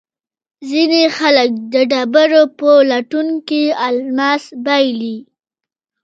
ځینې 0.69 1.03
خلک 1.17 1.49
د 1.73 1.75
ډبرو 1.91 2.43
په 2.59 2.69
لټون 2.89 3.27
کې 3.47 3.61
الماس 3.85 4.43
بایلي. 4.65 5.17